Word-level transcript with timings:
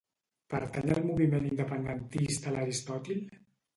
Pertany 0.53 0.93
al 0.95 1.03
moviment 1.09 1.45
independentista 1.49 2.55
l'Aristòtil? 2.57 3.23